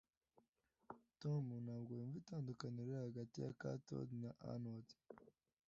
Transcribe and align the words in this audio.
tom 1.21 1.43
ntabwo 1.65 1.91
yumva 1.99 2.15
itandukaniro 2.21 2.85
riri 2.91 3.01
hagati 3.05 3.37
ya 3.45 3.51
cathode 3.61 4.13
na 4.23 4.31
anode 4.53 4.95